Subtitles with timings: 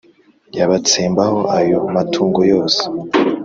[0.57, 2.81] Yabatsembaho ayo matungo yose